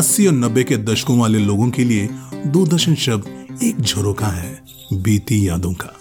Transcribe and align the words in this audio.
अस्सी 0.00 0.26
और 0.26 0.32
नब्बे 0.32 0.64
के 0.64 0.76
दशकों 0.76 1.18
वाले 1.18 1.38
लोगों 1.38 1.70
के 1.70 1.84
लिए 1.84 2.08
दूरदर्शन 2.46 2.94
शब्द 2.94 3.62
एक 3.62 3.80
झरोका 3.80 4.26
है, 4.26 4.62
बीती 4.92 5.48
यादों 5.48 5.72
का। 5.72 5.92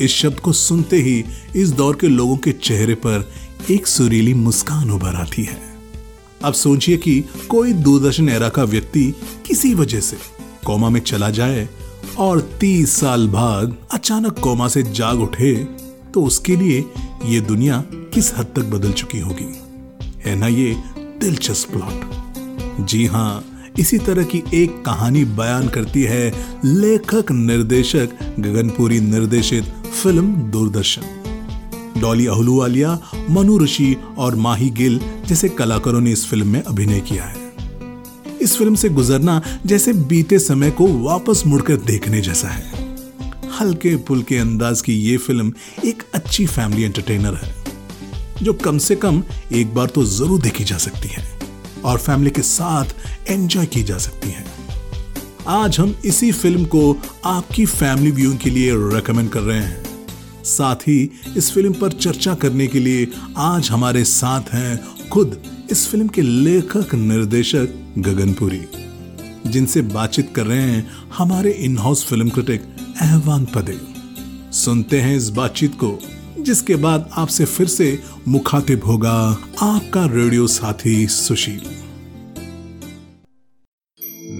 इस 0.00 0.10
शब्द 0.10 0.40
को 0.40 0.52
सुनते 0.52 0.96
ही 0.96 1.24
इस 1.56 1.70
दौर 1.70 1.96
के 1.96 2.08
लोगों 2.08 2.36
के 2.36 2.52
चेहरे 2.52 2.94
पर 2.94 3.32
एक 3.70 3.86
सुरीली 3.86 4.34
मुस्कान 4.34 4.90
उभर 4.90 5.14
आती 5.14 5.42
है। 5.42 5.60
अब 6.44 6.52
सोचिए 6.52 6.96
कि 6.96 7.24
कोई 7.48 7.72
दूरदर्शन 7.72 8.28
एरा 8.28 8.48
का 8.48 8.64
व्यक्ति 8.64 9.14
किसी 9.46 9.74
वजह 9.74 10.00
से 10.00 10.16
कोमा 10.66 10.88
में 10.88 11.00
चला 11.00 11.30
जाए 11.30 11.68
और 12.18 12.40
तीस 12.60 12.90
साल 12.90 13.28
बाद 13.28 13.76
अचानक 13.92 14.38
कोमा 14.38 14.68
से 14.68 14.82
जाग 14.82 15.20
उठे 15.20 15.54
तो 16.14 16.24
उसके 16.24 16.56
लिए 16.56 16.84
ये 17.24 17.40
दुनिया 17.40 17.82
किस 17.92 18.34
हद 18.34 18.52
तक 18.56 18.62
बदल 18.62 18.92
चुकी 18.92 19.20
होगी? 19.20 19.48
है 20.24 20.36
ना 20.36 20.46
ये 20.46 20.76
दिलचस्प 21.20 21.70
प्लॉट 21.70 22.23
जी 22.80 23.04
हाँ 23.06 23.44
इसी 23.78 23.98
तरह 23.98 24.24
की 24.24 24.42
एक 24.54 24.82
कहानी 24.86 25.24
बयान 25.36 25.68
करती 25.68 26.02
है 26.02 26.30
लेखक 26.64 27.30
निर्देशक 27.32 28.16
गगनपुरी 28.40 29.00
निर्देशित 29.00 29.64
फ़िल्म 30.02 30.34
दूरदर्शन। 30.50 32.00
डॉली 32.00 32.26
अहलूवालिया, 32.26 32.98
मनु 33.30 33.58
ऋषि 33.58 33.96
और 34.18 34.36
माही 34.36 34.70
गिल 34.70 35.00
जैसे 35.28 35.48
कलाकारों 35.48 36.00
ने 36.00 36.12
इस 36.12 36.26
फ़िल्म 36.26 36.48
में 36.48 36.62
अभिनय 36.62 37.00
किया 37.00 37.24
है। 37.24 37.42
इस 38.42 38.56
फ़िल्म 38.58 38.74
से 38.74 38.88
गुजरना 38.88 39.40
जैसे 39.66 39.92
बीते 39.92 40.38
समय 40.38 40.70
को 40.70 40.86
वापस 41.02 41.42
मुड़कर 41.46 41.76
देखने 41.76 42.20
जैसा 42.20 42.48
है। 42.48 42.82
हल्के 43.60 43.96
पुलके 43.98 44.38
अंदाज 44.38 44.80
की 44.80 44.94
ये 45.00 45.16
फ़िल्म 45.16 45.52
एक 45.84 46.02
अच्छी 46.14 46.46
फैमिली 46.46 46.82
एंटरटेनर 46.82 47.34
है, 47.34 47.54
जो 48.42 48.52
कम 48.54 48.78
से 48.78 48.96
कम 48.96 49.22
एक 49.52 49.74
बार 49.74 49.86
तो 49.86 50.04
ज़रूर 50.06 50.40
देखी 50.40 50.64
जा 50.64 50.78
सकती 50.78 51.08
है। 51.08 51.33
और 51.84 51.98
फैमिली 51.98 52.30
के 52.30 52.42
साथ 52.42 52.94
एंजॉय 53.28 53.66
की 53.66 53.82
जा 53.82 53.98
सकती 53.98 54.30
है। 54.30 54.44
आज 55.48 55.78
हम 55.78 55.94
इसी 56.04 56.32
फ़िल्म 56.32 56.64
को 56.64 56.96
आपकी 57.24 57.66
फैमिली 57.66 58.10
व्यूइंग 58.10 58.38
के 58.38 58.50
लिए 58.50 58.72
रेकमेंड 58.94 59.30
कर 59.30 59.40
रहे 59.40 59.58
हैं। 59.58 59.82
साथ 60.44 60.88
ही 60.88 61.10
इस 61.36 61.50
फ़िल्म 61.52 61.72
पर 61.72 61.92
चर्चा 61.92 62.34
करने 62.34 62.66
के 62.66 62.80
लिए 62.80 63.06
आज 63.36 63.70
हमारे 63.70 64.04
साथ 64.04 64.52
हैं 64.52 65.08
खुद 65.08 65.42
इस 65.70 65.86
फ़िल्म 65.88 66.08
के 66.08 66.22
लेखक, 66.22 66.94
निर्देशक 66.94 67.94
गगनपुरी, 67.98 68.64
जिनसे 69.46 69.82
बातचीत 69.82 70.32
कर 70.36 70.46
रहे 70.46 70.62
हैं 70.62 70.86
हमारे 71.16 71.50
in 71.50 71.78
house 71.78 72.04
film 72.04 72.28
critic 72.28 72.62
Ahwan 73.00 73.44
Pade 73.44 73.78
सुनते 74.56 75.00
हैं 75.00 75.16
इस 75.16 75.28
बातचीत 75.28 75.74
को। 75.74 75.98
जिसके 76.44 76.76
बाद 76.76 77.10
आपसे 77.16 77.44
फिर 77.44 77.66
से 77.66 77.86
मुखातिब 78.28 78.84
होगा 78.84 79.16
आपका 79.62 80.04
रेडियो 80.12 80.46
साथी 80.46 81.06
सुशील। 81.06 81.62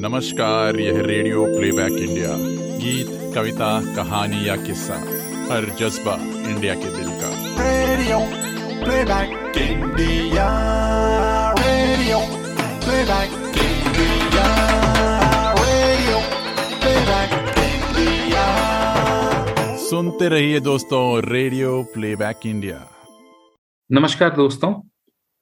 नमस्कार 0.00 0.80
यह 0.80 1.00
रेडियो 1.02 1.44
प्लेबैक 1.46 1.92
इंडिया। 2.00 2.32
गीत 2.78 3.34
कविता 3.34 3.70
कहानी 3.94 4.48
या 4.48 4.56
किस्सा 4.56 4.94
हर 5.50 5.68
जज्बा 5.80 6.14
इंडिया 6.50 6.74
के 6.74 6.90
दिल 6.96 7.08
का। 7.20 7.30
Radio 7.60 8.18
playback 8.84 9.56
India 9.58 10.48
radio 11.58 12.18
playback. 12.84 13.43
सुनते 19.94 20.28
रहिए 20.28 20.60
दोस्तों 20.60 21.22
रेडियो 21.24 21.82
प्लेबैक 21.82 22.46
इंडिया। 22.46 22.78
नमस्कार 23.90 24.30
दोस्तों। 24.30 24.72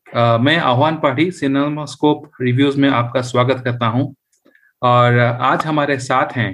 अ, 0.06 0.38
मैं 0.38 0.56
आह्वान 0.56 0.96
पाठी 0.96 1.30
सिनेमा 1.30 1.84
स्कोप 1.84 2.30
रिव्यूज़ 2.40 2.80
में 2.80 2.88
आपका 2.90 3.20
स्वागत 3.20 3.62
करता 3.64 3.86
हूँ। 3.86 4.14
और 4.82 5.18
आज 5.18 5.64
हमारे 5.66 5.98
साथ 5.98 6.36
हैं 6.36 6.52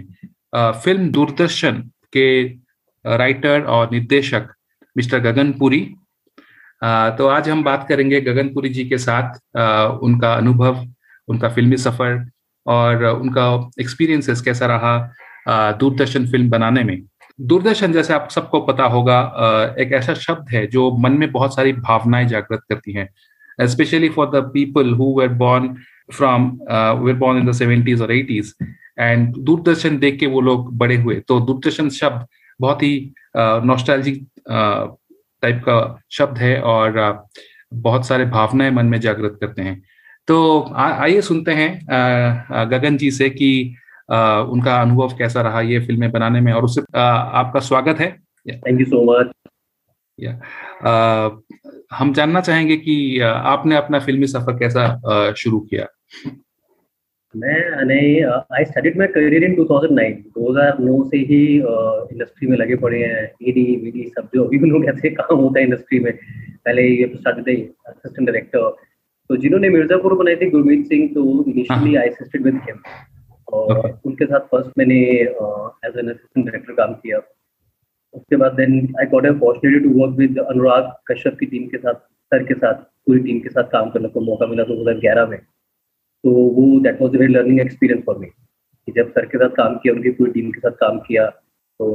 अ, 0.54 0.70
फ़िल्म 0.72 1.10
दूरदर्शन 1.10 1.82
के 2.12 2.44
राइटर 3.04 3.62
और 3.62 3.90
निर्देशक 3.90 4.54
मिस्टर 4.96 5.20
गगनपुरी 5.20 5.80
तो 7.18 7.26
आज 7.26 7.48
हम 7.48 7.64
बात 7.64 7.86
करेंगे 7.88 8.20
गगनपुरी 8.20 8.68
जी 8.68 8.88
के 8.88 8.98
साथ 8.98 9.58
अ, 9.58 9.98
उनका 10.02 10.34
अनुभव 10.34 10.86
उनका 11.28 11.48
फिल्मी 11.48 11.76
सफ़र 11.76 12.30
और 12.66 13.04
उनका 13.04 13.70
एक्सपीरियंसेस 13.80 14.40
कैसा 14.40 14.66
रहा 14.66 15.72
दूरदर्शन 15.72 16.26
फ़िल्म 16.26 16.50
बनाने 16.50 16.84
में। 16.84 17.02
दूरदर्शन 17.38 17.92
जैसे 17.92 18.12
आप 18.14 18.28
सबको 18.30 18.60
पता 18.60 18.84
होगा 18.86 19.20
एक 19.80 19.92
ऐसा 19.92 20.14
शब्द 20.16 20.50
है 20.50 20.66
जो 20.66 20.90
मन 20.98 21.12
में 21.12 21.30
बहुत 21.32 21.54
सारी 21.54 21.72
भावनाएँ 21.72 22.26
जागृत 22.28 22.60
करती 22.68 22.92
हैं। 22.92 23.08
Specially 23.68 24.08
for 24.08 24.30
the 24.30 24.42
people 24.54 24.92
who 24.94 25.04
were 25.18 25.28
born 25.34 25.74
from 26.12 26.48
were 27.00 27.12
born 27.14 27.38
in 27.38 27.46
the 27.46 27.52
seventies 27.52 28.02
और 28.02 28.12
एटीज 28.12 28.54
एंड 28.98 29.36
दूरदर्शन 29.36 29.98
देख 29.98 30.18
के 30.20 30.26
वो 30.26 30.40
लोग 30.40 30.76
बड़े 30.78 30.96
हुए। 30.96 31.14
तो 31.28 31.40
दूरदर्शन 31.40 31.88
शब्द 31.90 32.26
बहुत 32.60 32.82
ही 32.82 33.12
नॉस्टैल्जिक 33.36 34.26
टाइप 35.42 35.62
का 35.68 36.02
शब्द 36.10 36.38
है 36.38 36.60
और 36.62 37.26
बहुत 37.74 38.06
सारे 38.06 38.24
भावनाएँ 38.26 38.70
मन 38.70 38.86
में 38.86 39.00
जागृत 39.00 39.38
करते 39.40 39.62
हैं। 39.62 39.82
तो 40.28 40.74
आइए 40.76 41.20
सुनते 41.20 41.52
हैं 41.52 42.68
गगन 42.70 42.96
जी 42.96 43.10
से 43.10 43.28
कि 43.30 43.74
उनका 44.08 44.80
अनुभव 44.80 45.16
कैसा 45.18 45.42
रहा 45.42 45.60
ये 45.62 45.78
फ़िल्में 45.80 46.10
बनाने 46.10 46.40
में? 46.40 46.52
और 46.52 46.64
उससे 46.64 46.82
आपका 46.98 47.60
स्वागत 47.62 48.00
है। 48.00 48.10
थैंक 48.46 48.80
यू 48.80 48.86
सो 48.86 49.04
मच 49.10 49.32
हम 51.92 52.12
जानना 52.12 52.40
चाहेंगे 52.40 52.76
कि 52.78 52.94
आपने 53.20 53.76
अपना 53.76 53.98
फिल्मी 54.00 54.26
सफ़र 54.26 54.58
कैसा 54.58 55.32
शुरू 55.34 55.60
किया? 55.62 55.86
मैं 57.34 57.56
I 58.54 58.64
studied 58.64 58.98
my 58.98 59.06
career 59.08 59.44
in 59.44 59.54
2009 59.56 60.12
2009 60.36 61.02
से 61.10 61.16
ही 61.30 61.40
इंडस्ट्री 61.56 62.48
में 62.48 62.56
लगे 62.56 62.76
पड़े 62.76 63.02
हैं। 63.02 63.24
ईडी 63.42 63.64
वीडी 63.76 64.04
सब 64.08 64.28
जो 64.34 64.44
अभी 64.44 64.58
भी 64.58 64.70
लोग 64.70 64.84
ऐसे 64.88 65.10
काम 65.10 65.38
होता 65.38 65.58
है 65.60 65.64
इंडस्ट्री 65.66 65.98
में। 66.00 66.12
पहले 66.12 66.82
ये 66.82 67.06
तो 67.06 67.18
स्टार्टेड 67.18 67.68
असिस्टेंट 67.86 68.26
डायरेक्टर 68.26 68.68
तो 69.30 69.36
जिन्होंने 69.36 69.68
मिर्जापुर 69.68 70.14
बनाई 70.18 70.36
थी 70.36 70.50
गुरमीत 70.50 70.86
सिंह 70.86 71.08
तो 71.14 71.22
initially 71.44 71.94
I 71.96 72.08
assisted 72.08 72.42
with 72.44 72.60
him 72.68 72.78
और 73.52 73.78
Okay. 73.78 74.02
उनके 74.04 74.24
साथ 74.26 74.40
फ़र्स्ट 74.40 74.70
मैंने 74.78 74.94
एज 74.94 75.98
एन 75.98 76.08
असिस्टेंट 76.08 76.46
डायरेक्टर 76.46 76.72
काम 76.72 76.94
किया। 76.94 77.18
उसके 78.12 78.36
बाद 78.36 78.52
then 78.52 78.94
I 78.98 79.06
got 79.06 79.26
opportunity 79.26 79.84
to 79.84 80.02
work 80.02 80.12
with 80.12 80.38
Anurag 80.38 81.12
Kashyap 81.12 81.36
की 81.38 81.46
टीम 81.46 81.68
के 81.68 81.78
साथ 81.78 81.94
सर 81.94 82.44
के 82.44 82.54
साथ 82.54 82.74
पूरी 82.74 83.20
टीम 83.20 83.40
के 83.40 83.48
साथ 83.48 83.64
काम 83.64 83.90
करने 83.90 84.08
को 84.08 84.20
मौका 84.20 84.46
मिला 84.46 84.64
2011 84.64 85.26
में। 85.26 85.38
तो 86.24 86.30
वो 86.30 86.80
that 86.80 87.02
was 87.02 87.16
very 87.16 87.32
learning 87.32 87.60
experience 87.60 88.04
for 88.04 88.18
me 88.18 88.26
कि 88.86 88.92
जब 88.92 89.10
सर 89.10 89.26
के 89.26 89.38
साथ 89.38 89.50
काम 89.50 89.76
किया 89.76 89.94
उनकी 89.94 90.10
पूरी 90.10 90.30
टीम 90.30 90.50
के 90.50 90.60
साथ 90.60 90.70
काम 90.70 90.98
किया 90.98 91.26
तो 91.78 91.88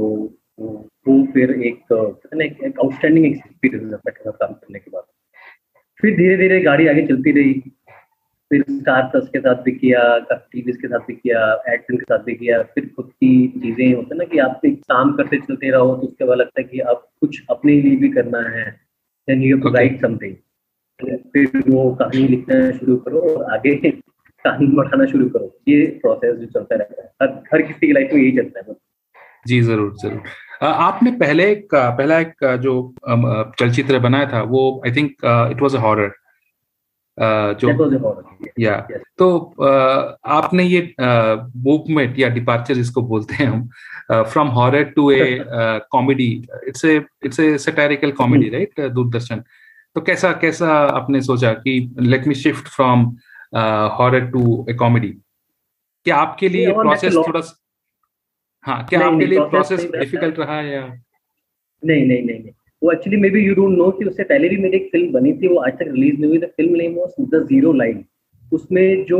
वो 0.59 1.31
फिर 1.33 1.51
एक 1.51 1.79
कहते 1.93 2.37
ना 2.37 2.45
एक- 2.45 2.63
एक 2.63 2.79
आउटस्टैंडिंग 2.79 3.25
एक्सपीरियंस 3.25 3.91
है 3.91 3.97
सर 3.97 4.11
के 4.11 4.19
साथ 4.19 4.31
काम 4.31 4.53
करने 4.53 4.79
के 4.79 4.91
बाद। 4.91 5.03
फिर 6.01 6.17
धीरे 6.17 6.37
धीरे 6.37 6.59
गाड़ी 6.59 6.87
आगे 6.87 7.07
चलती 7.07 7.31
रही। 7.31 7.72
फिर 8.51 8.63
स्टार 8.69 9.03
प्लस 9.11 9.27
के 9.33 9.39
साथ 9.39 9.61
भी 9.63 9.71
किया 9.71 10.01
टीवीज 10.31 10.75
के 10.77 10.87
साथ 10.87 11.05
भी 11.07 11.13
किया 11.13 11.39
एड 11.69 11.81
फ़िल्म 11.81 11.99
के 11.99 12.05
साथ 12.05 12.23
भी 12.25 12.33
किया 12.35 12.61
फिर 12.73 12.89
खुद 12.95 13.09
की 13.11 13.31
चीज़ें 13.61 13.93
होते 13.93 14.13
हैं 14.13 14.17
ना 14.17 14.25
कि 14.31 14.39
आप 14.39 14.61
एक 14.65 14.79
काम 14.91 15.13
करते 15.17 15.37
चलते 15.39 15.69
रहो 15.71 15.95
तो 15.95 16.07
उसके 16.07 16.25
बाद 16.25 16.37
लगता 16.37 16.61
है 16.61 16.67
कि 16.67 16.79
आप 16.93 17.07
कुछ 17.21 17.41
अपने 17.51 17.81
लिए 17.81 17.95
भी 17.97 18.09
करना 18.13 18.41
है। 18.57 18.69
Then 19.27 19.43
you 19.43 19.57
Okay. 19.57 19.73
Write 19.75 20.01
something 20.01 20.35
फिर 21.33 21.63
वो 21.67 21.89
कहानी 21.99 22.27
लिखना 22.27 22.55
शुरू 22.71 22.95
करो 23.05 23.19
और 23.29 23.53
आगे 23.53 23.75
कहानी 23.91 24.67
बढ़ाना 24.75 25.05
शुरू 25.05 25.27
करो। 25.29 25.51
ये 25.67 25.85
प्रोसेस 26.01 26.35
जो 26.37 26.45
चलता 26.47 26.75
रहता 26.75 27.01
है। 27.01 27.09
हर 27.21 27.29
हर 27.53 27.61
किसी 27.61 27.87
की 27.87 27.93
लाइफ 27.93 28.13
में 28.13 28.21
यही 28.21 28.31
चलता 28.37 28.59
है 28.59 28.75
जी 29.47 29.61
ज़रूर 29.61 29.93
ज़रूर। 30.01 30.21
आपने 30.63 31.11
पहले 31.19 31.51
एक 31.51 31.73
पहला 31.75 32.19
एक 32.19 32.45
जो 32.61 32.73
चलचित्र 33.59 33.99
बनाया 33.99 34.25
था 34.33 34.41
वो 34.51 34.61
I 34.85 34.91
think 34.95 35.11
it 35.25 35.61
was 35.61 35.75
a 35.75 35.79
horror 35.79 36.11
जो. 37.17 37.69
या 38.59 38.75
तो 39.17 39.27
आपने 40.35 40.63
ये 40.63 40.93
मूवमेंट 40.99 42.19
या 42.19 42.29
डिपार्चर 42.29 42.73
जिसको 42.73 43.01
बोलते 43.01 43.35
हैं 43.35 43.47
हम 43.47 44.23
from 44.23 44.47
horror 44.51 44.83
to 44.95 45.09
a 45.11 45.43
comedy 45.91 46.29
it's 46.67 46.85
a 46.85 46.95
it's 47.25 47.39
a 47.39 47.57
satirical 47.57 48.11
comedy 48.11 48.49
right 48.49 48.81
Doordarshan. 48.81 49.43
तो 49.95 50.01
कैसा 50.01 50.31
कैसा 50.41 50.69
आपने 50.87 51.21
सोचा 51.21 51.51
कि 51.53 51.95
let 51.99 52.27
me 52.27 52.35
shift 52.35 52.67
from 52.67 53.05
horror 53.97 54.25
to 54.31 54.65
a 54.69 54.73
comedy 54.73 55.13
क्या 56.05 56.15
आपके 56.15 56.49
लिए 56.49 56.71
प्रोसेस 56.73 57.15
थोड़ा 57.17 57.41
हाँ 58.65 58.83
क्या 58.85 58.99
आपके 59.05 59.25
लिए 59.25 59.39
प्रोसेस। 59.49 59.85
डिफ़िकल्ट 59.91 60.39
रहा 60.39 60.59
या 60.61 60.81
नहीं 61.83 62.05
नहीं 62.07 62.21
नहीं। 62.23 62.51
वो 62.83 62.91
actually 62.91 63.17
maybe 63.29 63.45
you 63.45 63.53
don't 63.55 63.77
know 63.77 63.89
कि 63.97 64.05
उससे 64.05 64.23
पहले 64.23 64.49
भी 64.49 64.57
मेरी 64.61 64.77
एक 64.77 64.89
फ़िल्म 64.91 65.11
बनी 65.11 65.33
थी 65.33 65.47
वो 65.47 65.59
आज 65.67 65.73
तक 65.73 65.87
रिलीज़ 65.87 66.19
नहीं 66.19 66.29
हुई 66.29 66.37
the 66.39 66.49
film 66.57 66.75
name 66.77 66.95
was 66.95 67.13
the 67.33 67.45
zero 67.49 67.73
line 67.73 68.03
उसमें 68.51 69.03
जो 69.05 69.19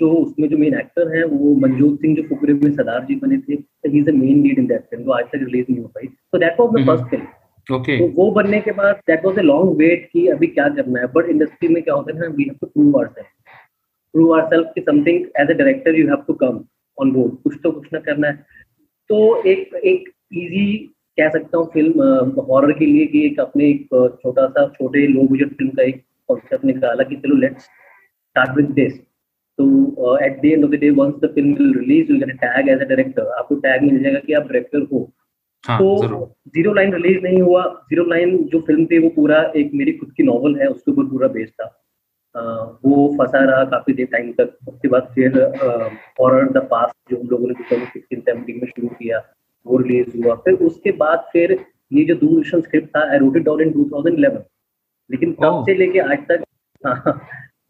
जो 0.00 0.10
उसमें 0.14 0.48
जो 0.48 0.56
मेन 0.58 0.74
एक्टर 0.78 1.14
हैं 1.16 1.24
वो 1.26 1.54
मनजोत 1.60 2.00
सिंह 2.00 2.16
जो 2.16 2.22
फुकरे 2.28 2.54
में 2.54 2.70
सरदार 2.72 3.04
जी 3.04 3.14
बने 3.16 3.38
थे 3.38 3.52
he 3.52 3.98
is 3.98 4.04
the 4.06 4.14
main 4.14 4.42
lead 4.42 4.58
in 4.58 4.66
that 4.66 4.82
film 4.90 5.04
वो 5.04 5.12
आज 5.12 5.24
तक 5.24 5.44
रिलीज़ 5.44 5.66
नहीं 5.70 5.82
हो 5.82 5.88
पाई। 5.94 6.06
So 6.06 6.38
that 6.38 6.60
was 6.60 6.72
the. 6.74 6.86
First 6.86 7.06
film 7.10 7.76
okay 7.76 7.98
तो 7.98 8.06
वो 8.16 8.30
बनने 8.30 8.60
के 8.60 8.72
बाद 8.72 9.00
that 9.08 9.24
was 9.24 9.38
a 9.38 9.42
long 9.42 9.76
wait 9.78 10.08
कि 10.12 10.26
अभी 10.34 10.46
क्या 10.48 10.68
करना 10.74 11.00
है 11.00 11.06
बट 11.14 11.28
इंडस्ट्री 11.30 11.68
में 11.68 11.82
क्या 11.82 11.94
होता 11.94 12.14
है 12.14 12.20
ना 12.20 12.34
we 12.36 12.44
have 12.44 12.56
to 12.60 12.66
prove 12.66 12.96
ourself 12.96 13.28
prove 14.14 14.34
our 14.36 14.44
self 14.50 14.72
कि 14.74 14.80
something 14.80 15.24
as 15.40 15.50
a 15.50 15.54
director 15.54 15.98
you 15.98 16.06
have 16.08 16.22
to 16.26 16.34
come 16.42 16.60
on 16.98 17.12
board 17.12 17.32
कुछ 17.44 17.56
तो 17.62 17.70
कुछ 17.70 17.88
ना 17.92 17.98
करना 18.00 18.28
है। 18.28 18.44
तो 19.10 19.42
एक 19.46 19.74
एक 19.84 20.08
इजी 20.34 20.68
कह 21.18 21.28
सकता 21.28 21.58
हूँ 21.58 21.66
फ़िल्म 21.66 22.02
हॉरर 22.48 22.72
के 22.78 22.86
लिए 22.86 23.06
कि 23.06 23.26
एक 23.26 23.40
अपने 23.40 23.68
एक 23.70 23.88
छोटा 24.22 24.46
सा 24.46 24.66
छोटे 24.68 25.06
लो 25.06 25.22
बजट 25.22 25.48
फ़िल्म 25.48 25.70
का 25.70 25.82
एक 25.82 26.02
कॉन्सेप्ट 26.28 26.64
निकाला 26.64 27.04
कि 27.04 27.16
चलो 27.16 27.36
लेट्स 27.36 27.62
स्टार्ट 27.62 28.56
विद 28.56 28.70
दिस 28.70 28.92
तो 29.58 30.16
at 30.18 30.40
the 30.42 30.44
end 30.44 30.64
of 30.64 30.70
the 30.70 30.74
day 30.74 30.90
once 30.90 31.14
the 31.14 31.32
film 31.34 31.54
will 31.54 31.74
release 31.78 32.12
you 32.12 32.18
get 32.18 32.36
tag 32.36 32.68
as 32.68 32.80
a 32.80 32.84
director 32.84 33.30
आपको 33.38 33.54
टैग 33.54 33.82
मिल 33.82 34.02
जाएगा 34.02 34.18
कि 34.18 34.32
आप 34.32 34.42
डायरेक्टर 34.42 34.86
हो। 34.92 35.12
हाँ 35.64 35.78
तो 35.78 36.26
ज़ीरो 36.48 36.72
लाइन 36.74 36.94
रिलीज़ 36.94 37.22
नहीं 37.22 37.40
हुआ। 37.42 37.62
ज़ीरो 37.90 38.04
लाइन 38.04 38.36
जो 38.44 38.60
फ़िल्म 38.60 38.86
थी 38.86 38.98
वो 38.98 39.08
पूरा 39.08 39.52
एक 39.56 39.70
मेरी 39.74 39.92
खुद 39.92 40.12
की 40.16 40.22
नॉवल 40.22 40.56
है 40.60 40.66
उसके 40.66 40.92
ऊपर 40.92 41.04
पूरा 41.04 41.28
बेस्ड 41.28 41.52
था। 41.52 41.64
अ, 42.34 42.40
वो 42.84 43.16
फंसा 43.18 43.44
रहा 43.44 43.64
काफ़ी 43.64 43.94
देर 43.94 44.06
टाइम 44.06 44.32
तक। 44.32 44.56
उसके 44.68 44.88
बाद 44.88 45.12
फिर 45.14 45.42
हॉरर 46.20 46.48
द 46.52 46.66
पास्ट 46.70 47.10
जो 47.10 47.20
हम 47.20 47.28
लोगों 47.28 47.48
ने 47.48 48.52
में 48.52 48.66
शुरू 48.66 48.88
किया। 48.88 49.18
वो 49.66 49.76
रिलीज़ 49.78 50.16
हुआ। 50.18 50.34
फिर 50.44 50.54
उसके 50.66 50.90
बाद 51.02 51.26
फिर 51.32 51.56
ये 51.92 52.04
जो 52.04 52.14
दूरदर्शन 52.16 52.60
स्क्रिप्ट 52.60 52.88
था 52.96 53.00
I 53.12 53.18
wrote 53.18 53.36
it 53.36 53.42
down 53.44 53.60
in 53.62 53.70
2011 53.72 54.42
लेकिन 55.10 55.32
तब 55.42 55.62
से 55.66 55.74
लेके 55.74 55.98
आज 55.98 56.18
तक 56.30 56.42
हाँ, 56.84 57.20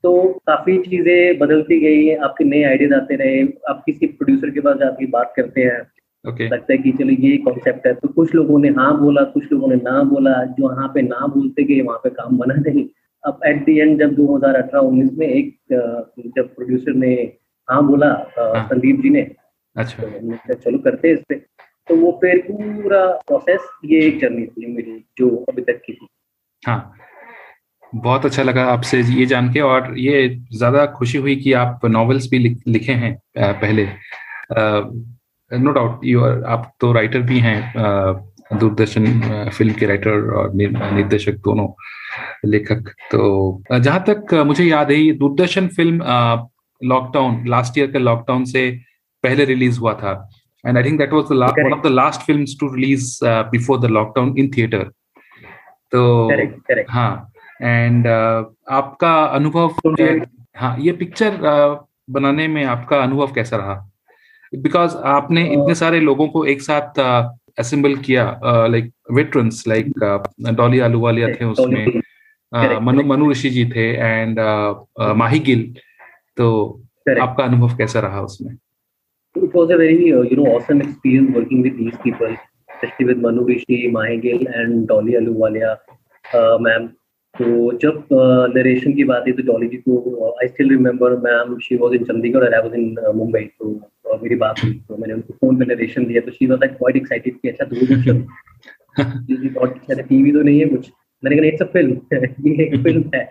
तो 0.04 0.12
काफ़ी 0.46 0.76
चीज़ें 0.82 1.38
बदलती 1.38 1.78
गई 1.80 2.06
है। 2.06 2.16
आपके 2.24 2.44
नए 2.44 2.62
आइडियाज़ 2.64 2.94
आते 2.94 3.16
रहे 3.16 3.42
आप 3.68 3.82
किसी 3.86 4.06
प्रोड्यूसर 4.06 4.50
के 4.50 4.60
पास 4.60 4.76
जाके 4.78 5.06
बात 5.10 5.32
करते 5.36 5.60
हैं। 5.62 5.80
ओके 6.24 6.48
लगता 6.48 6.72
है 6.72 6.78
कि 6.78 6.92
चलो 6.98 7.12
ये 7.24 7.36
कॉन्सेप्ट 7.44 7.86
है। 7.86 7.92
तो 7.94 8.08
कुछ 8.08 8.34
लोगों 8.34 8.58
ने 8.58 8.68
हाँ 8.78 8.96
बोला 9.00 9.22
कुछ 9.34 9.52
लोगों 9.52 9.68
ने 9.68 9.76
ना 9.76 10.02
बोला। 10.10 10.32
जो 10.58 10.68
वहाँ 10.68 10.88
पे 10.94 11.02
ना 11.02 11.26
बोलते 11.26 11.64
गए 11.64 11.80
वहाँ 11.80 11.98
पे 12.04 12.10
काम 12.10 12.38
बना 12.38 12.54
नहीं। 12.54 12.86
अब 13.24 13.40
एट 13.46 13.64
दी 13.66 13.78
एंड 13.80 13.98
जब 13.98 14.14
2018-19 14.14 15.12
में 15.18 15.26
एक 15.26 15.54
जब 16.36 16.54
प्रोड्यूसर 16.54 16.94
ने 16.94 17.12
हाँ 17.68 17.86
बोला 17.86 18.08
हाँ। 18.38 18.66
संदीप 18.68 19.00
जी 19.02 19.10
ने 19.10 19.22
अच्छा। 19.76 20.02
तो 20.02 20.54
चलो 20.54 20.78
करते 20.78 21.08
हैं 21.08 21.14
इस 21.14 21.22
पे 21.28 21.34
तो 21.88 21.96
वो 21.96 22.10
फिर 22.22 22.38
पूरा 22.46 23.06
प्रोसेस 23.26 23.68
ये 23.84 24.00
एक 24.06 24.18
जर्नी 24.20 24.46
थी 24.46 24.74
मेरी 24.74 24.98
जो 25.18 25.28
अभी 25.48 25.62
तक 25.62 25.80
की 25.86 25.92
थी। 25.92 26.06
हाँ। 26.62 26.92
बहुत 27.92 28.24
अच्छा 28.26 28.42
लगा 28.42 28.64
आपसे 28.66 29.00
ये 29.00 29.26
जान 29.26 29.52
के 29.52 29.60
और 29.62 29.98
ये 29.98 30.28
ज़्यादा 30.52 30.84
खुशी 30.96 31.18
हुई 31.18 31.36
कि 31.36 31.52
आप 31.54 31.84
नॉवेल्स 31.86 32.28
भी 32.30 32.38
लिख, 32.38 32.58
लिखे 32.68 32.92
हैं 32.92 33.16
पहले। 33.36 33.84
नो 35.50 35.72
डाउट 35.72 36.00
यू 36.04 36.22
आप 36.22 36.72
तो 36.80 36.92
राइटर 36.92 37.20
भी 37.22 37.38
हैं 37.40 37.60
दूरदर्शन 38.52 39.06
फ़िल्म 39.50 39.72
के 39.74 39.86
राइटर 39.86 40.30
और 40.32 40.52
निर्देशक 40.54 41.38
दोनों 41.44 41.68
लेखक। 42.46 42.90
तो 43.12 43.62
जहाँ 43.70 44.02
तक 44.08 44.34
मुझे 44.46 44.64
याद 44.64 44.90
है 44.90 45.12
Doordarshan 45.18 45.68
film 45.68 46.04
lockdown 46.80 47.42
last 47.48 47.78
year 47.78 47.90
के 47.92 47.98
लॉकडाउन 47.98 48.44
से 48.44 48.70
पहले 49.24 49.44
रिलीज़ 49.44 49.78
हुआ 49.80 49.94
था। 49.94 50.12
And 50.66 50.76
I 50.78 50.82
think 50.84 50.98
that 50.98 51.12
was 51.12 51.24
the 51.24 51.32
one 51.32 51.46
Correct. 51.48 51.72
Of 51.72 51.82
the 51.82 51.92
last 51.92 52.20
films 52.20 52.56
to 52.60 52.74
release 52.74 53.18
before 53.24 53.80
the 53.80 53.90
lockdown 53.90 54.34
in 54.38 54.50
theatre 54.56 54.84
तो 55.92 56.28
करेक्ट 56.28 56.60
करेक्ट 56.68 56.90
हाँ 56.90 57.10
एंड 57.62 58.06
आपका 58.06 59.12
अनुभव 59.24 59.68
तो 59.84 59.94
ये- 60.02 60.26
हाँ 60.56 60.76
ये 60.80 60.92
पिक्चर 60.92 61.38
बनाने 62.10 62.46
में 62.48 62.64
आपका 62.64 62.96
अनुभव 63.02 63.32
कैसा 63.32 63.56
रहा 63.56 63.74
बिकॉज़ 64.52 64.96
आपने 65.06 65.48
अ, 65.48 65.52
इतने 65.52 65.74
सारे 65.74 66.00
लोगों 66.00 66.28
को 66.28 66.44
एक 66.46 66.62
साथ 66.62 66.98
असेंबल 67.58 67.94
किया 67.96 68.24
like 68.66 68.92
veterans 69.12 69.66
like 69.68 69.92
Dolly 70.52 70.78
Ahluwalia 70.80 71.28
थे 71.30 71.44
उसमें 71.44 71.84
मनु 71.86 72.80
correct. 72.80 73.06
मनु 73.06 73.30
ऋषि 73.30 73.50
जी 73.50 73.64
थे 73.70 73.86
एंड 73.96 74.38
माही 75.16 75.38
गिल 75.40 75.62
तो 76.36 76.46
Correct. 77.08 77.22
आपका 77.22 77.44
अनुभव 77.44 77.76
कैसा 77.76 78.00
रहा 78.00 78.20
उसमें 78.20 78.54
it 79.44 79.54
was 79.54 79.70
a 79.70 79.76
very 79.76 80.12
uh, 80.12 80.22
you 80.22 80.36
know 80.36 80.46
awesome 80.56 80.80
experience 80.80 81.34
working 81.34 81.62
with 81.62 81.76
these 81.78 81.96
people 82.04 82.36
especially 82.70 83.06
with 83.06 83.18
Manu 83.18 83.44
Rishi, 83.44 83.88
Mahi 83.88 84.18
Gill 84.18 84.46
and 84.46 84.88
Dolly 84.88 85.14
Aluwalia 85.14 85.76
uh, 86.24 86.58
ma'am 86.60 86.86
तो 87.34 87.72
जब 87.78 88.08
नरेशन 88.56 88.92
की 88.92 89.04
बात 89.04 89.24
है 89.28 89.32
तो 89.32 89.42
डॉली 89.42 89.66
जी 89.68 89.76
को 89.76 90.30
I 90.42 90.48
still 90.48 90.70
remember 90.70 91.16
ma'am 91.24 91.58
she 91.58 91.76
was 91.76 91.94
in 91.94 92.04
Chandigarh 92.04 92.44
और 92.44 92.54
I 92.54 92.60
was 92.62 92.74
in 92.74 92.96
Mumbai 93.16 93.40
तो 93.40 93.72
uh, 94.12 94.22
मेरी 94.22 94.34
बात 94.34 94.64
हुई 94.64 94.72
तो 94.88 94.96
मैंने 94.96 95.14
उनको 95.14 95.32
फ़ोन 95.32 95.58
में 95.58 95.66
नरेशन 95.66 96.04
दिया 96.04 96.20
तो 96.20 96.30
she 96.30 96.46
was 96.46 96.58
like 96.60 96.76
quite 96.78 96.96
excited 96.96 97.34
कि 97.42 97.48
अच्छा 97.48 97.64
जी 98.98 99.48
बहुत 99.48 99.74
अच्छा 99.90 100.02
टीवी 100.02 100.32
तो 100.32 100.42
नहीं 100.42 100.60
है 100.60 100.66
कुछ। 100.66 100.90
मैंने 101.24 101.36
कहा 101.36 101.46
इट्स 101.46 101.62
अ 101.62 101.64
फ़िल्म 101.64 102.00
ये 102.46 102.64
एक 102.64 102.76
फ़िल्म 102.82 103.10
है। 103.14 103.24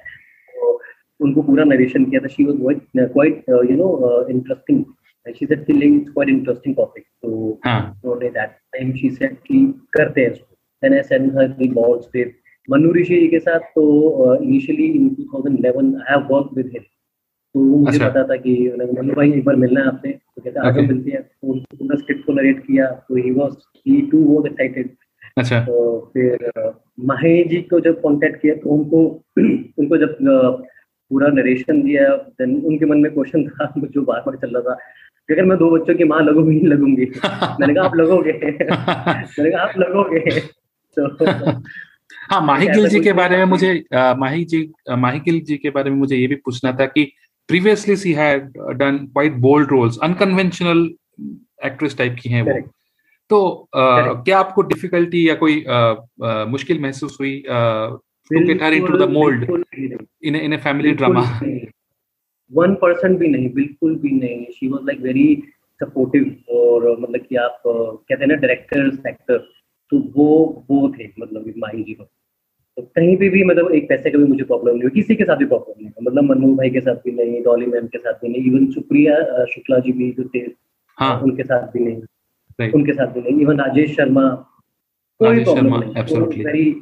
तो 0.55 0.81
उनको 1.19 1.41
पूरा 1.41 1.63
नरेशन 1.63 2.05
किया 2.05 2.21
था। 2.21 2.27
She 2.27 2.43
was 2.43 2.75
quite 2.97 3.43
you 3.49 3.77
know 3.77 4.27
interesting 4.29 4.83
she 5.33 5.45
said 5.45 5.65
कि 5.65 5.73
इट्स 5.85 6.09
क्वाइट 6.09 6.29
इंटरेस्टिंग 6.29 6.75
टॉपिक 6.75 7.03
तो 7.21 7.29
उन्होंने 7.29 8.29
दैट 8.29 8.49
टाइम 8.49 8.93
शी 8.93 9.09
सेड 9.09 9.35
कि 9.35 9.65
करते 9.93 10.21
हैं 10.21 10.31
इसको। 10.31 10.55
Then 10.83 10.93
I 10.93 11.01
send 11.03 11.37
her 11.37 11.47
the 11.47 11.71
balls 11.73 12.09
with 12.15 12.33
Manu 12.69 12.91
Rishi 12.93 13.19
ji 13.19 13.27
के 13.27 13.39
साथ 13.39 13.59
तो 13.75 14.35
initially 14.35 14.85
in 14.85 15.09
2011 15.09 15.95
I 15.95 16.13
have 16.13 16.27
work 16.31 16.49
with 16.53 16.69
him 16.73 16.81
तो 17.55 17.59
मुझे 17.61 17.97
अच्छा। 17.97 18.09
पता 18.09 18.23
था 18.23 18.35
कि 18.35 18.67
उन्होंने 18.69 19.01
मनु 19.01 19.13
भाई 19.13 19.31
एक 19.31 19.43
बार 19.45 19.55
मिलना 19.55 19.81
है 19.81 19.87
आपसे। 19.87 20.11
तो 20.11 20.41
कहते 20.41 20.59
हैं. 20.79 20.87
मिलते 20.87 21.11
हैं। 21.11 21.21
तो 21.23 21.53
पूरा 21.77 21.95
स्क्रिप्ट 21.95 22.25
को 22.25 22.33
नरेट 22.33 22.59
किया 22.59 22.87
तो 22.91 23.15
he 23.15 23.31
was 23.31 23.51
he 23.87 24.01
too 24.01 24.23
was 24.23 24.45
excited 24.51 24.89
अच्छा। 25.37 25.59
तो 25.65 25.99
फिर 26.13 26.45
अ, 26.57 26.71
माही 26.99 27.43
जी 27.43 27.61
को 27.61 27.79
जब 27.79 27.99
कांटेक्ट 28.01 28.41
किया 28.41 28.55
तो 28.55 28.69
उनको 28.69 29.03
उनको 29.79 29.97
जब 29.97 30.17
पूरा 31.11 31.27
नरेशन 31.27 31.81
दिया 31.81 32.15
देन 32.17 32.55
उनके 32.65 32.85
मन 32.85 32.97
में 32.97 33.13
क्वेश्चन 33.13 33.47
था 33.47 33.73
जो 33.85 34.01
बार 34.01 34.21
बार 34.21 34.35
चल 34.35 34.57
रहा 34.57 34.61
था। 34.61 34.77
अगर 35.31 35.45
मैं 35.45 35.57
दो 35.57 35.69
बच्चों 35.71 35.95
की 35.95 36.03
माँ 36.03 36.21
लगूँगी 36.21 36.55
नहीं 36.55 36.67
लगूँगी। 36.67 37.05
मैंने 37.59 37.73
कहा 37.73 37.85
आप 37.85 37.95
लगोगे। 37.95 38.31
मैंने 38.31 39.51
कहा 39.51 39.61
आप 39.61 39.77
लगोगे। 39.77 40.39
तो 40.99 41.25
हाँ 42.31 42.41
माही 42.41 42.67
गिल 42.67 42.87
जी 42.87 42.99
के 42.99 43.13
बारे 43.13 43.37
में 43.37 43.45
मुझे 43.45 43.83
माही 43.95 44.45
जी 44.45 44.71
माही 44.89 45.19
गिल 45.19 45.39
जी 45.41 45.57
के 45.57 45.69
बारे 45.69 45.89
में 45.89 45.97
मुझे 45.97 46.15
ये 46.15 46.27
भी 46.27 46.35
पूछना 46.35 46.71
था 46.71 46.85
कि 46.85 47.11
previously 47.47 47.95
she 47.95 48.13
had 48.13 48.53
done 48.71 48.97
quite 48.97 49.33
bold 49.33 49.69
roles 49.71 49.99
unconventional 50.03 50.89
actress 51.65 51.97
type 51.97 52.15
की 52.21 52.29
हैं 52.29 52.41
वो। 52.41 52.51
तो 53.29 53.67
अ, 53.73 53.77
क्या 54.23 54.39
आपको 54.39 54.61
डिफिकल्टी 54.61 55.29
या 55.29 55.35
कोई 55.35 55.63
अ, 55.63 55.73
अ, 56.23 56.45
मुश्किल 56.45 56.79
महसूस 56.79 57.17
हुई 57.19 57.43
to 57.49 58.39
get 58.47 58.63
her 58.63 58.73
into 58.73 58.97
the 58.97 59.09
mould 59.09 59.65
in 60.23 60.35
in 60.35 60.53
a 60.53 60.57
family 60.57 60.91
drama 60.91 61.21
one 62.51 62.73
percent 62.75 63.17
भी 63.19 63.27
नहीं 63.27 63.53
बिल्कुल 63.53 63.95
भी 63.95 64.11
नहीं। 64.11 64.45
She 64.55 64.67
was 64.67 64.85
like 64.85 64.99
very 65.01 65.43
supportive 65.79 66.35
और 66.49 66.99
मतलब 66.99 67.21
कि 67.21 67.35
आप 67.35 67.61
कहते 67.67 68.13
हैं 68.13 68.27
ना 68.27 68.35
डायरेक्टर 68.35 69.09
एक्टर 69.09 69.37
तो 69.91 69.97
वो 70.15 70.27
वो 70.69 70.89
थे 70.99 71.07
मतलब 71.19 71.53
माही 71.57 71.83
जी 71.83 71.93
को 71.93 72.03
तो 72.77 72.81
कहीं 72.95 73.17
पे 73.17 73.29
भी 73.29 73.43
मतलब 73.43 73.71
एक 73.71 73.87
पैसे 73.89 74.11
का 74.11 74.17
भी 74.17 74.23
मुझे 74.23 74.43
प्रॉब्लम 74.43 74.73
नहीं 74.73 74.83
हुई 74.83 74.91
किसी 74.91 75.15
के 75.15 75.23
साथ 75.23 75.35
भी 75.35 75.45
प्रॉब्लम 75.45 75.81
नहीं 75.81 75.89
हुआ। 75.89 76.11
मतलब 76.11 76.23
मनु 76.23 76.55
भाई 76.55 76.69
के 76.69 76.81
साथ 76.81 76.95
भी 76.95 77.11
नहीं 77.11 77.43
डॉली 77.43 77.65
मैम 77.65 77.87
के 77.87 77.97
साथ 77.97 78.13
भी 78.13 78.29
नहीं 78.29 78.41
इवन 78.45 78.65
सुप्रिया 78.71 79.45
शुक्ला 79.45 79.79
जी 79.79 79.91
भी 79.91 80.11
जो 80.11 80.29
थे 80.35 80.39
हाँ। 80.97 81.19
उनके 81.19 81.43
साथ 81.43 81.67
भी 81.67 81.79
नहीं। 81.79 82.71
उनके 82.71 82.93
साथ 82.93 83.07
भी 83.07 83.21
नहीं। 83.21 83.41
इवन 83.41 83.59
राजेश 83.59 83.95
शर्मा 83.95 84.27
कोई 85.19 85.43
प्रॉब्लम 85.43 85.75
नहीं। 85.75 85.93
absolutely. 85.93 86.73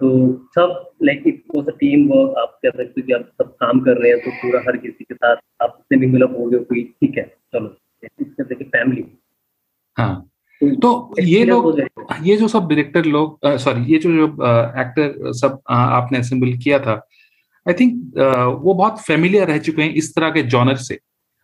तो 0.00 0.08
तो 0.08 0.48
सब 0.54 0.70
like 1.02 1.22
it 1.26 1.42
was 1.56 1.66
a 1.68 1.76
team 1.80 2.06
work 2.08 2.38
आप 2.38 2.58
कह 2.64 2.70
सकते 2.70 3.00
हो 3.00 3.06
कि 3.06 3.12
आप 3.12 3.28
सब 3.42 3.52
काम 3.60 3.80
कर 3.88 3.98
रहे 4.02 4.10
हैं 4.12 4.20
तो 4.24 4.30
पूरा 4.42 4.60
हर 4.68 4.76
किसी 4.84 5.04
के 5.04 5.14
साथ 5.14 5.36
आप 5.62 5.76
उससे 5.78 5.96
भी 6.00 6.06
मिलब 6.14 6.36
हो 6.38 6.46
गए 6.50 6.58
कोई 6.70 6.82
ठीक 7.00 7.18
है 7.18 7.24
चलो। 7.54 7.76
देखिए 8.04 8.66
फैमिली 8.66 9.04
हाँ। 9.96 10.14
तो 10.82 10.90
ये 11.22 11.44
लोग 11.44 11.80
ये 12.26 12.36
जो 12.36 12.48
सब 12.48 12.68
डायरेक्टर 12.68 13.04
लोग 13.16 13.46
सॉरी 13.64 13.84
ये 13.92 13.98
जो 13.98 14.12
जो 14.16 14.26
एक्टर 14.82 15.32
सब 15.42 15.60
अ, 15.70 15.74
आपने 15.74 16.18
असेंबल 16.18 16.52
किया 16.64 16.78
था 16.86 16.94
आई 17.66 17.74
थिंक 17.80 18.18
वो 18.64 18.74
बहुत 18.74 19.00
फेमिलियर 19.06 19.48
रह 19.48 19.58
चुके 19.68 19.82
हैं 19.82 19.92
इस 20.02 20.14
तरह 20.14 20.30
के 20.30 20.42
जॉनर 20.54 20.76
से। 20.88 20.98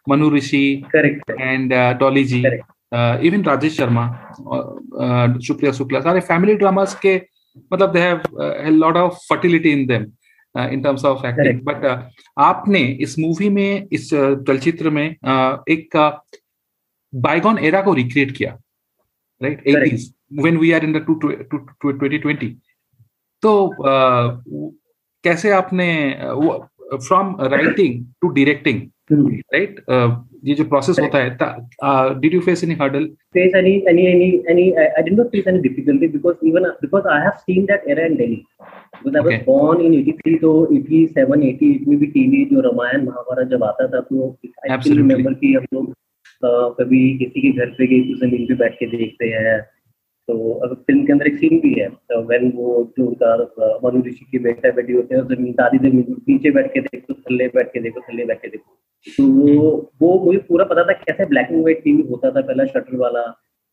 मनु 0.06 0.30
ऋषि 0.34 0.64
एंड 0.94 1.72
डॉली 2.00 2.25
जी 2.25 2.42
इवन 3.28 3.42
राजेश 3.46 3.76
शर्मा 3.76 4.06
शुक्रिया 5.46 5.72
शुक्ला 5.72 6.00
सारे 6.00 6.20
फैमिली 6.28 6.54
ड्रामास 6.56 6.94
के 7.04 7.16
मतलब 7.72 7.92
they 7.92 8.00
have 8.00 8.22
lot 8.68 8.96
of 8.96 9.14
fertility 9.28 9.70
in 9.70 9.86
them 9.86 10.06
in 10.72 10.82
terms 10.82 11.04
of 11.04 11.26
acting 11.26 11.60
but 11.60 11.84
आपने 12.38 12.80
इस 13.00 13.18
मूवी 13.18 13.48
में 13.48 13.88
इस 13.92 14.14
uh, 14.14 14.46
चलचित्र 14.46 14.90
में 14.90 15.16
uh, 15.16 15.58
एक 15.68 15.96
बाइगॉन 17.14 17.58
एरा 17.58 17.82
को 17.82 17.94
रिक्रिएट 17.94 18.36
किया 18.36 18.58
right 19.42 19.66
eighties 19.66 20.14
when 20.32 20.56
we 20.56 20.72
are 20.72 20.84
in 20.84 20.92
the 20.92 21.04
2020 21.86 22.54
तो 23.42 23.52
uh, 23.66 24.72
कैसे 25.25 25.50
आपने 25.50 25.88
uh, 26.25 26.66
from 26.95 27.37
writing 27.40 28.05
to 28.23 28.28
directing 28.28 28.81
right 29.12 29.81
ये 30.45 30.55
जो 30.55 30.64
प्रोसेस 30.64 30.99
होता 31.00 31.19
है 31.19 32.19
did 32.21 32.35
you 32.35 32.40
face 32.40 32.64
any 32.64 32.75
hurdle 32.75 33.05
face 33.35 33.55
any 33.55 33.73
any 33.88 34.31
any 34.50 34.71
I 34.73 35.02
did 35.02 35.19
not 35.19 35.26
face 35.26 35.49
any 35.49 35.59
difficulty 35.59 36.09
because 36.09 36.47
even 36.47 36.62
because 36.62 37.09
I 37.09 37.21
have 37.21 37.31
seen 37.31 37.64
that 37.64 37.88
error 37.88 38.07
in 38.07 38.16
Delhi 38.16 38.43
because 39.05 39.16
I 39.16 39.23
was 39.23 39.45
born 39.47 39.81
in 39.81 40.05
83 40.05 40.40
तो 40.40 40.52
87 40.73 41.43
80 41.43 41.71
इतनी 41.75 41.97
भी 41.97 42.07
teenage 42.07 42.50
जो 42.50 42.61
रामायण 42.61 43.05
महाभारत 43.05 43.49
जब 43.49 43.64
आता 43.64 43.88
था 43.88 44.00
तो 44.00 44.28
I 44.71 44.78
remember 44.88 45.35
कि 45.35 45.55
हम 45.55 45.66
लोग 45.75 45.95
कभी 46.81 47.19
किसी 47.19 47.40
के 47.40 47.50
घर 47.50 47.66
पे 47.66 47.87
गए 47.87 48.00
तो 48.00 48.14
उसे 48.14 48.26
मिल 48.26 48.47
भी 48.47 48.55
बैठ 48.55 48.75
के 48.75 48.87
देखते 48.87 49.26
हैं। 49.26 49.75
तो 50.28 50.52
अगर 50.64 50.75
फ़िल्म 50.75 51.04
के 51.06 51.12
अंदर 51.12 51.26
एक 51.26 51.37
सीन 51.38 51.59
भी 51.61 51.73
है 51.80 51.88
तो 51.88 52.21
when 52.30 52.50
वो 52.54 52.71
जो 52.99 53.06
उनका 53.06 53.35
मनु 53.85 54.02
ऋषि 54.06 54.25
की 54.30 54.38
बेटा 54.47 54.71
बेटी 54.76 54.92
होते 54.92 55.14
हैं 55.14 55.23
ज़मीन 55.28 55.52
दादी 55.61 55.78
ज़मीन 55.78 56.02
पे 56.02 56.33
नीचे 56.33 56.50
बैठ 56.50 56.73
के 56.75 56.80
देखो 56.80 57.14
थल्ले 57.14 57.47
बैठ 57.54 57.73
के 57.73 57.80
देखो 57.80 58.00
थल्ले 58.09 58.25
बैठ 58.25 58.40
के 58.42 58.49
देखो। 58.49 58.76
तो 59.06 59.25
वो 59.61 59.68
वो 60.02 60.09
मुझे 60.25 60.38
पूरा 60.49 60.64
पता 60.73 60.85
था 60.85 60.92
कैसे 61.02 61.25
ब्लैक 61.26 61.49
एंड 61.50 61.61
व्हाइट 61.61 61.83
टीवी 61.85 62.02
होता 62.11 62.30
था 62.30 62.40
पहला 62.40 62.64
शटर 62.64 62.97
वाला। 62.97 63.23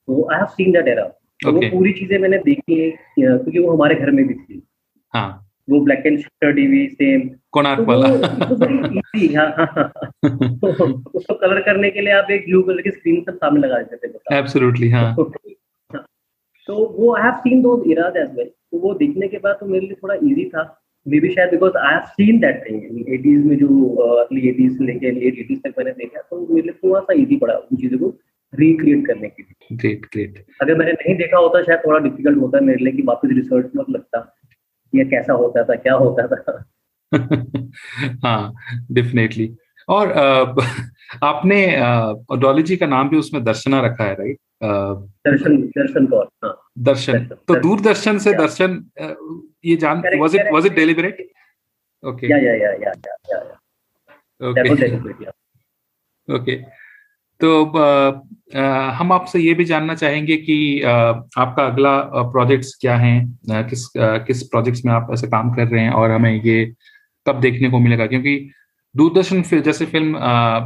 तो 0.08 0.28
I 0.32 0.38
have 0.38 0.46
seen 0.58 0.72
that 0.72 0.88
era 0.88 1.04
तो 1.40 1.52
वो 1.52 1.62
पूरी 1.72 1.94
चीज़ें 1.94 2.18
मैंने 2.20 2.38
देखी 2.46 2.80
है 2.80 2.90
क्योंकि 2.92 3.60
वो 3.60 3.72
हमारे 3.72 3.96
घर 3.96 4.12
में 4.12 4.26
भी 4.28 4.34
थी। 4.34 4.62
हाँ। 5.14 5.30
वो 5.70 5.80
black 5.82 6.06
and 6.06 6.20
shutter 6.20 6.52
TV 6.54 6.86
same 6.88 7.30
Konark 7.52 7.80
तो 7.80 7.86
वाला। 7.86 8.08
इजी 8.08 9.34
हाँ 9.34 9.48
हाँ 9.58 9.68
हाँ। 9.72 9.88
तो 10.26 10.86
उसको 11.10 11.34
कलर 11.34 11.62
करने 11.62 11.90
के 11.92 12.02
लिए 12.02 12.14
आप 12.14 12.32
एक 12.32 12.46
ब्लू 12.46 12.62
कलर 12.64 12.82
की 12.82 12.92
स्क्रीन 12.92 13.22
सब 13.22 13.36
सामने 13.36 13.68
लगा 13.68 13.82
देते 13.82 14.08
थे। 14.08 14.38
एब्सोल्युटली 14.38 14.90
हाँ। 14.90 15.04
हाँ। 15.04 15.30
तो 16.68 16.76
वो 16.98 17.14
I 17.16 17.24
have 17.24 17.34
seen 17.40 17.62
those 17.62 17.84
eras 17.88 18.18
as 18.18 18.30
well 18.38 18.48
तो 18.48 18.80
वो 18.80 18.94
देखने 18.96 19.28
के 19.28 19.38
बाद 19.38 19.58
तो 19.60 19.66
मेरे 19.66 19.86
लिए 19.86 19.96
थोड़ा 20.04 20.16
इजी 20.16 20.46
था। 20.50 20.64
मे 21.06 21.20
बी 21.20 21.30
शायद 21.30 21.50
because 21.52 21.78
I 21.78 21.94
have 21.94 22.04
seen 22.10 22.40
that 22.40 22.64
thing 22.66 23.10
eighties 23.14 23.46
में 23.46 23.58
जो 23.58 23.68
अर्ली 24.18 24.48
एटीज 24.50 24.78
से 24.78 24.86
लेके 24.86 25.12
लेट 25.12 25.40
एटीज 25.40 25.62
तक 25.64 25.74
मैंने 25.78 25.92
देखा 25.94 26.22
तो 26.22 26.46
मेरे 26.50 26.62
लिए 26.62 26.80
थोड़ा 26.84 27.00
सा 27.00 27.14
इजी 27.22 27.38
पड़ा 27.38 27.54
उन 27.54 27.78
चीज़ों 27.78 28.00
को 28.00 28.14
रिक्रिएट 28.54 29.06
करने 29.08 29.28
के 29.30 29.44
लिए। 29.44 29.76
ग्रेट 29.78 30.06
ग्रेट 30.14 30.46
अगर 30.62 30.76
मैंने 30.78 30.92
नहीं 30.92 31.16
देखा 31.18 31.38
होता 31.38 31.64
शायद 31.64 31.80
थोड़ा 31.86 32.00
डिफ़िकल्ट 32.00 32.38
होता 32.42 32.60
मेरे 32.66 32.84
लिए 32.84 32.94
कि 32.94 33.02
वापस 33.08 33.30
रिसर्च 33.34 33.72
में 33.76 33.84
लगता 33.90 34.20
ये 34.94 35.06
कैसा 35.06 35.34
होता 35.34 35.64
था 35.64 35.76
क्या 35.78 35.94
होता 35.96 36.28
था। 36.28 36.64
हाँ 38.24 38.54
डेफिनेटली 38.92 39.48
और 39.90 40.12
आपने 41.24 41.60
ऑडोलॉजी 42.32 42.76
का 42.78 42.86
नाम 42.86 43.10
भी 43.10 43.18
उसमें 43.18 43.44
दर्शना 43.44 43.82
रखा 43.82 44.04
है 44.04 44.14
राइट 44.14 44.38
दर्शन 45.28 45.58
दर्शन 45.78 46.06
कौर 46.06 46.28
हाँ। 46.44 46.56
दर्शन। 46.80 47.26
तो 47.26 47.54
दर्शन। 47.54 47.62
दूरदर्शन 47.62 48.18
से 48.18 48.34
दर्शन 48.34 48.84
ये 49.66 49.76
जान 49.76 50.02
was 50.20 50.36
it 50.36 50.54
was 50.54 50.66
it. 50.66 50.74
Deliberate 50.76 51.28
okay 52.04 52.28
या 52.28 52.38
या 52.38 52.54
या 52.54 52.72
या 52.72 52.94
या 53.32 53.40
ओके 54.42 55.26
ओके 56.28 56.56
तो 57.42 57.64
हम 58.98 59.12
आपसे 59.12 59.40
ये 59.40 59.54
भी 59.54 59.66
जानना 59.66 59.96
चाहेंगे 59.96 60.36
कि 60.38 60.82
आपका 60.82 61.66
अगला 61.66 61.98
प्रोजेक्ट्स 62.32 62.74
क्या 62.82 62.96
हैं? 62.98 63.66
किस 63.70 63.86
किस 63.98 64.44
प्रोजेक्ट्स 64.44 64.86
में 64.86 64.94
आप 64.94 65.08
ऐसे 65.14 65.28
काम 65.28 65.54
कर 65.56 65.68
रहे 65.68 65.84
हैं? 65.84 65.92
और 65.92 66.12
हमें 66.12 66.32
ये 66.44 66.66
कब 67.26 67.40
देखने 67.42 67.70
को 67.70 67.80
मिलेगा? 67.80 68.06
क्योंकि 68.08 68.36
दूरदर्शन 68.98 69.42
जैसे 69.42 69.86
फ़िल्म 69.86 70.20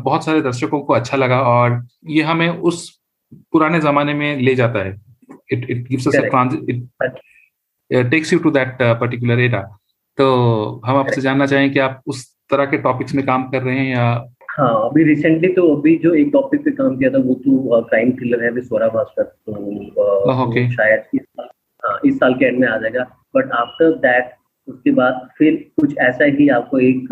बहुत 0.04 0.26
सारे 0.26 0.42
दर्शकों 0.42 0.80
को 0.80 0.94
अच्छा 0.94 1.18
लगा 1.18 1.42
और 1.42 1.88
ये 2.08 2.24
हमें 2.24 2.50
उस 2.50 3.00
पुराने 3.52 3.80
जमाने 3.80 4.14
में 4.14 4.40
ले 4.40 4.56
जाता 4.56 4.80
है। 4.80 4.96
It 5.52 5.70
it 5.70 5.88
gives 5.88 6.08
us 6.08 6.16
a 6.16 6.22
it 6.70 8.10
takes 8.12 8.34
you 8.34 8.40
to 8.40 8.52
that 8.52 8.78
particular 8.82 9.40
era 9.40 9.62
तो 10.18 10.26
हम 10.86 10.98
आपसे 10.98 11.22
जानना 11.22 11.46
चाहें 11.46 11.74
कि 11.74 11.80
आप 11.80 12.02
उस 12.08 12.36
तरह 12.52 12.66
के 12.66 12.78
टॉपिक्स 12.78 13.16
में 13.16 13.26
काम 13.26 13.44
कर 13.50 13.62
रहे 13.62 13.80
हैं 13.80 13.96
या 13.96 14.26
हाँ 14.60 14.90
अभी 14.90 15.04
रिसेंटली 15.04 15.48
तो 15.54 15.76
अभी 15.76 15.96
जो 15.98 16.14
एक 16.14 16.30
टॉपिक 16.34 16.64
पे 16.66 16.72
काम 16.72 16.98
किया 16.98 17.10
था 17.10 17.18
वो 17.18 17.34
तो 17.34 17.82
क्राइम 17.82 18.12
थ्रिलर 18.12 18.44
है 18.44 18.62
स्वरा 18.62 18.88
भास्कर 18.88 19.24
तो 19.24 19.52
okay. 20.46 20.64
वो 20.66 20.72
शायद 20.72 21.04
इस 21.16 21.22
साल 21.22 21.48
हाँ 21.84 22.00
इस 22.06 22.16
साल 22.16 22.34
के 22.34 22.46
एंड 22.46 22.60
में 22.60 22.68
आ 22.68 22.78
जाएगा। 22.78 23.04
बट 23.36 23.52
आफ्टर 23.52 23.92
दैट 23.98 24.32
उसके 24.68 24.92
बाद 24.92 25.30
फिर 25.38 25.54
कुछ 25.82 25.98
ऐसा 25.98 26.26
ही 26.26 26.48
आपको 26.50 26.80
एक 26.80 27.08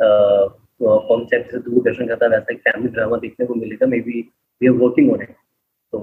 कॉन्सेप्ट 0.00 1.50
से 1.50 1.58
दूरदर्शन 1.60 2.06
का 2.06 2.16
था 2.16 2.26
वैसा 2.26 2.52
एक 2.52 2.60
फैमिली 2.68 2.92
ड्रामा 2.92 3.16
देखने 3.22 3.46
को 3.46 3.54
मिलेगा 3.54 3.86
maybe 4.00 4.20
we 4.60 4.68
are 4.68 4.74
working 4.82 5.12
on 5.12 5.22
it 5.22 5.30
तो 5.92 5.98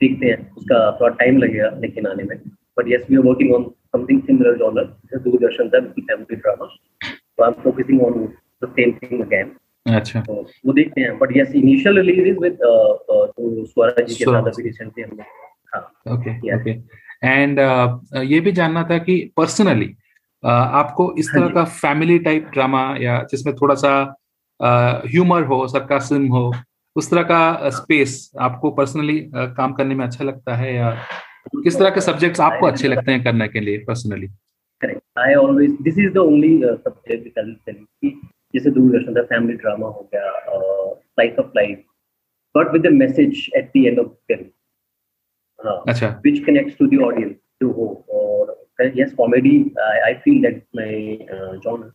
देखते 0.00 0.26
हैं 0.26 0.38
उसका 0.56 0.78
थोड़ा 1.00 1.14
टाइम 1.14 1.38
लगेगा 1.38 1.70
लेकिन 1.80 2.06
आने 2.06 2.24
में। 2.24 2.36
But 2.78 2.92
yes 2.92 3.06
we 3.10 3.16
are 3.16 3.22
working 3.24 3.54
on 3.54 3.70
something 3.96 4.22
similar 4.22 4.56
genre 4.58 5.18
Doordarshan 5.18 5.68
था 5.68 5.80
फैमिली 5.80 6.36
ड्रामा 6.36 6.66
तो 6.66 7.44
I 7.44 7.50
am 7.50 7.62
focusing 7.62 8.02
on 8.02 8.26
the 8.62 8.68
same 8.68 8.92
thing 9.02 9.20
again 9.20 9.52
अच्छा। 9.86 10.20
तो 10.20 10.34
वो 10.66 10.72
देखते 10.72 11.00
हैं 11.00 11.18
but 11.18 11.36
yes 11.36 11.52
initial 11.56 11.98
release 11.98 12.26
is 12.28 12.38
with 12.38 12.58
तो 12.62 13.64
स्वरा 13.66 14.02
जी 14.02 14.14
के 14.14 14.24
साथ 14.24 14.48
अभी 14.48 14.62
रिसेंटली 14.62 15.02
हमने 15.02 15.22
हाँ। 15.74 15.82
ओके 16.14 16.56
ओके 16.56 16.70
एंड 17.24 17.58
ये 18.24 18.40
भी 18.40 18.52
जानना 18.52 18.82
था 18.90 18.98
कि 18.98 19.16
पर्सनली 19.36 19.94
आपको 20.42 21.14
इस 21.18 21.28
हाँ 21.28 21.40
तरह 21.40 21.54
का 21.54 21.64
फैमिली 21.72 22.18
टाइप 22.18 22.48
ड्रामा 22.52 22.82
या 23.00 23.22
जिसमें 23.30 23.54
थोड़ा 23.56 23.74
सा 23.74 23.92
ह्यूमर 25.06 25.44
हो 25.44 25.66
सरकास्म 25.68 26.26
हो 26.28 26.52
उस 26.96 27.10
तरह 27.10 27.22
का 27.22 27.70
स्पेस 27.70 28.30
आपको 28.40 28.70
पर्सनली 28.70 29.18
काम 29.34 29.72
करने 29.72 29.94
में 29.94 30.04
अच्छा 30.04 30.24
लगता 30.24 30.56
है 30.56 30.74
या 30.74 30.90
किस 31.56 31.78
तरह 31.78 31.90
के 31.90 32.00
सब्जेक्ट्स 32.00 32.40
आपको 32.40 32.66
अच्छे 32.66 32.88
लगते 32.88 33.12
हैं 33.12 33.22
करने 33.24 33.48
के 33.48 33.60
लिए 33.60 33.78
personally 33.84 34.26
correct 34.82 35.18
I 35.18 35.34
always 35.34 35.76
this 35.82 35.98
is 35.98 36.12
the 36.12 36.18
only 36.18 36.58
subject 36.62 37.34
tell 37.36 37.74
कि 37.74 38.10
जैसे 38.54 38.70
दूरदर्शन 38.70 39.14
का 39.14 39.22
फैमिली 39.34 39.56
ड्रामा 39.56 39.86
हो 39.88 40.08
गया 40.14 40.32
slice 40.94 41.38
of 41.38 41.52
life 41.56 41.84
but 42.54 42.72
with 42.72 42.86
the 42.86 42.92
message 42.94 43.46
at 43.56 43.70
the 43.76 43.86
end 43.86 43.98
of 43.98 44.08
film 44.08 44.44
अच्छा। 45.88 46.08
Which 46.24 46.44
connects 46.44 46.76
to 46.76 46.86
the 46.86 47.00
audience 47.00 47.36
to 47.60 47.72
हो 47.72 47.86
comedy 48.88 49.74
I, 49.78 50.10
I 50.10 50.14
feel 50.24 50.38
that 50.42 50.56
my 50.74 50.92
uh, 51.36 51.52
genre 51.64 51.90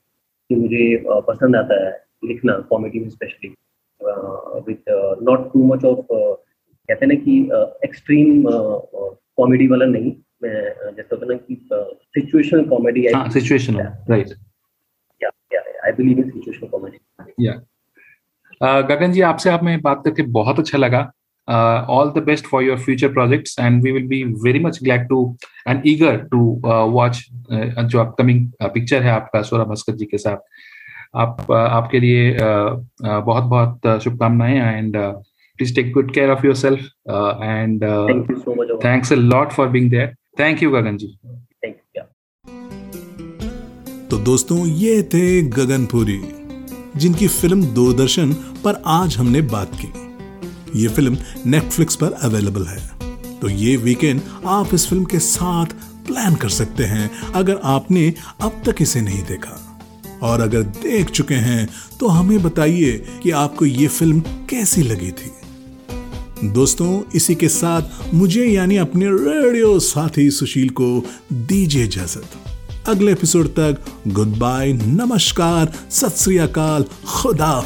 कि 0.50 0.56
मुझे 0.56 1.04
uh, 1.04 1.22
पसंद 1.28 1.56
आता 1.56 1.86
है 1.86 2.06
लिखना 2.26 2.58
कॉमेडी 2.58 3.00
में 3.00 3.10
specially 3.10 3.56
with 4.68 4.78
not 5.24 5.54
too 5.54 5.64
much 5.64 5.86
of 5.86 6.06
कहते 6.90 7.06
हैं 7.06 7.08
ना 7.08 7.16
कि 7.16 7.50
एक्सट्रीम 7.84 8.44
कॉमेडी 9.38 9.68
वाला 9.68 9.86
नहीं। 9.86 10.16
मैं 10.44 10.76
uh, 10.76 10.96
जैसे 10.98 11.16
होता 11.16 11.26
ना 11.26 11.34
कि 11.34 11.70
situational 12.20 12.66
comedy 12.66 13.08
situational 13.08 13.80
right 14.10 14.28
I 15.86 15.92
believe 15.92 16.20
in 16.20 16.30
situational 16.30 16.70
comedy 16.70 17.46
या 17.46 17.62
गगन 18.82 19.12
जी 19.12 19.22
आपसे 19.22 19.50
आप 19.50 19.64
में 19.64 19.82
बात 19.82 20.02
करके 20.06 20.22
बहुत 20.22 20.60
अच्छा 20.60 20.78
लगा। 20.78 21.12
All 21.48 22.12
the 22.16 22.24
best 22.26 22.46
for 22.46 22.64
your 22.64 22.78
future 22.80 23.08
projects 23.14 23.60
and 23.60 23.82
we 23.84 23.92
will 23.92 24.08
be 24.08 24.24
very 24.44 24.60
much 24.60 24.80
glad 24.84 25.08
to 25.10 25.36
and 25.68 25.82
eager 25.88 26.18
to 26.32 26.40
watch 26.66 27.26
जो 27.52 28.00
अपकमिंग 28.00 28.48
पिक्चर 28.64 29.04
है 29.04 29.12
आपका 29.12 29.42
सोरा 29.42 29.64
भास्कर 29.64 29.96
जी 29.96 30.06
के 30.06 30.18
साथ। 30.18 30.38
आप 31.16 31.38
uh, 31.42 31.52
आपके 31.52 32.00
लिए 32.00 32.38
बहुत 32.40 33.44
बहुत 33.44 34.02
शुभकामनाएँ 34.04 34.78
and 34.78 34.98
please 34.98 35.76
take 35.76 35.92
good 35.94 36.14
care 36.14 36.30
of 36.30 36.46
your 36.46 36.56
self 36.56 36.80
and 37.10 37.84
thanks 38.86 39.14
a 39.14 39.16
lot 39.16 39.52
for 39.52 39.68
being 39.68 39.90
there 39.92 40.14
thank 40.40 40.64
you 40.64 40.72
Gagan 40.72 40.98
ji 40.98 41.18
तो 44.10 44.18
दोस्तों 44.24 44.66
ये 44.68 45.02
थे 45.04 45.42
गगनपुरी 45.42 46.22
जिनकी 46.96 47.28
फ़िल्म 47.28 47.64
दूरदर्शन 47.74 48.34
पर 48.64 48.82
आज 48.86 49.18
हमने 49.18 49.42
बात 49.54 49.72
की। 49.76 50.05
ये 50.76 50.88
फ़िल्म 50.88 51.18
नेटफ्लिक्स 51.46 51.96
पर 51.96 52.12
अवेलेबल 52.12 52.66
है। 52.66 53.40
तो 53.40 53.50
ये 53.50 53.76
वीकेंड 53.78 54.22
आप 54.46 54.74
इस 54.74 54.88
फ़िल्म 54.88 55.04
के 55.04 55.20
साथ 55.20 55.66
प्लान 56.08 56.36
कर 56.36 56.50
सकते 56.50 56.84
हैं, 56.84 57.10
अगर 57.34 57.60
आपने 57.64 58.14
अब 58.42 58.62
तक 58.66 58.82
इसे 58.82 59.02
नहीं 59.02 59.24
देखा। 59.24 59.62
और 60.24 60.42
अगर 60.42 60.62
देख 60.62 61.10
चुके 61.10 61.36
हैं 61.36 61.68
तो 62.00 62.08
हमें 62.08 62.44
बताइए 62.44 62.92
कि 63.24 63.32
आपको 63.32 63.66
ये 63.66 63.88
फ़िल्म 63.88 64.20
कैसी 64.50 64.84
लगी 64.84 65.12
थी। 65.12 65.32
दोस्तों, 66.44 67.02
इसी 67.16 67.36
के 67.36 67.50
साथ 67.50 68.14
मुझे 68.14 68.46
यानी 68.46 68.78
अपने 68.78 69.06
रेडियो 69.06 69.80
साथी 69.80 70.30
सुशील 70.32 70.70
को 70.70 71.04
दीजिए 71.34 71.84
इजाज़त। 71.84 72.88
अगले 72.90 73.12
एपिसोड 73.12 73.48
तक 73.48 73.86
गुड 74.08 74.38
बाय 74.38 74.74
नमस्कार, 74.74 75.74
सत 75.92 76.16
खुदा 77.08 77.60